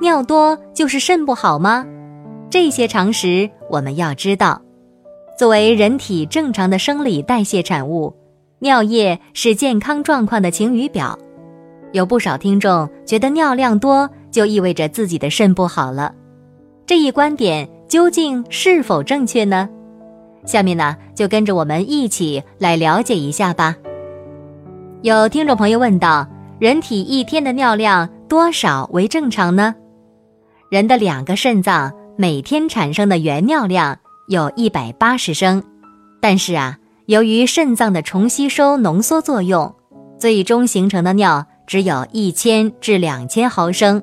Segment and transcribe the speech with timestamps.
[0.00, 1.84] 尿多就是肾不好吗？
[2.50, 4.60] 这些常识我们要知道。
[5.38, 8.14] 作为人体正常的生理代谢产物，
[8.58, 11.18] 尿液是健康状况的晴雨表。
[11.92, 16.14] 有不少听众觉得尿量多就意味着自己的肾不好了，
[16.84, 19.68] 这一观点究竟是否正确呢？
[20.44, 23.74] 下面呢，就跟着我们一起来了解一下吧。
[25.02, 26.26] 有听众朋友问道。
[26.58, 29.74] 人体一天的尿量多少为正常呢？
[30.70, 35.62] 人的两个肾脏每天产生的原尿量有一百八十升，
[36.20, 39.72] 但是啊，由于肾脏的重吸收浓缩作用，
[40.18, 44.02] 最终形成的尿只有一千至两千毫升，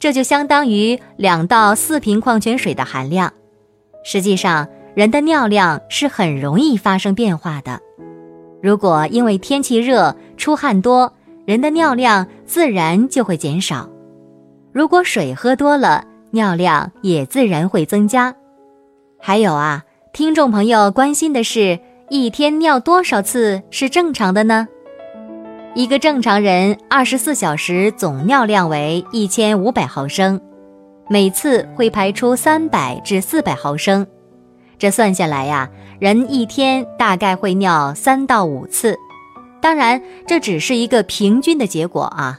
[0.00, 3.32] 这就相当于两到四瓶矿泉水的含量。
[4.02, 7.80] 实际上，人的尿量是很容易发生变化的。
[8.60, 11.12] 如果因为天气热出汗多，
[11.44, 13.88] 人的尿量自然就会减少，
[14.76, 18.34] 如果水喝多了，尿量也自然会增加。
[19.18, 24.68] 还有啊，听众朋友关心的是，一天尿多少次是正常的呢？
[25.74, 30.38] 一个正常人二十四小时总尿量为一千五百毫升，
[31.08, 34.06] 每次会排出三百至四百毫升，
[34.78, 38.94] 这算下来呀，人一天大概会尿三到五次。
[39.62, 42.38] 当然，这只是一个平均的结果啊。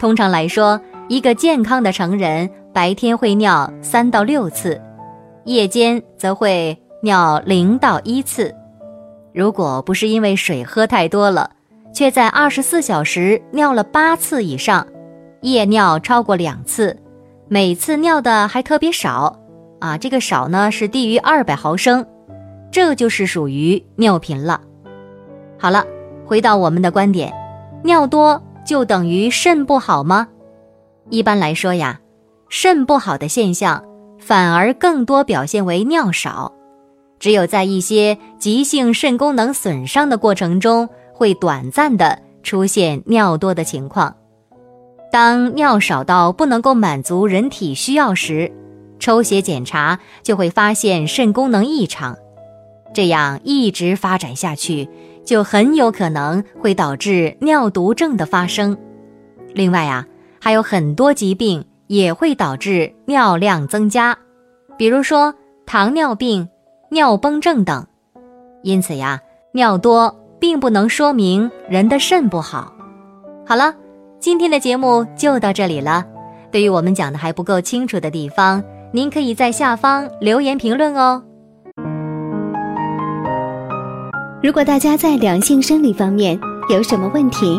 [0.00, 4.80] 通常来说，一个健康的成人白天会尿三到六次，
[5.44, 8.54] 夜间则会尿零到一次。
[9.32, 11.50] 如果不是因为水喝太多了，
[11.92, 14.86] 却在二十四小时尿了八次以上，
[15.42, 16.96] 夜尿超过两次，
[17.48, 19.38] 每次尿的还特别少
[19.80, 22.06] 啊，这个少呢是低于二百毫升，
[22.70, 24.60] 这就是属于尿频了。
[25.58, 25.84] 好了。
[26.26, 27.30] 回到我们的观点，
[27.82, 30.26] 尿多就等于肾不好吗？
[31.10, 32.00] 一般来说呀，
[32.48, 33.84] 肾不好的现象
[34.18, 36.52] 反而更多表现为尿少，
[37.18, 44.16] 只有在一些急性肾功能损伤的过程中，会短暂的出现尿多的情况。
[45.12, 48.50] 当尿少到不能够满足人体需要时，
[48.98, 52.16] 抽血检查就会发现肾功能异常，
[52.92, 54.88] 这样一直发展下去。
[55.24, 58.76] 就很有可能会导致尿毒症的发生。
[59.54, 60.06] 另外啊，
[60.44, 64.14] 还有很多疾病也会导致尿量增加，
[64.76, 65.34] 比如说
[65.64, 66.46] 糖尿病、
[66.90, 67.86] 尿崩症等。
[68.62, 69.18] 因此呀，
[69.52, 72.70] 尿多并不能说明人的肾不好。
[73.46, 73.74] 好了，
[74.20, 76.04] 今天的节目就到这里了。
[76.52, 78.62] 对于我们讲的还不够清楚的地方，
[78.92, 81.22] 您可以在下方留言评论哦。
[84.42, 86.38] 如果大家在两性生理方面
[86.68, 87.58] 有什么问题，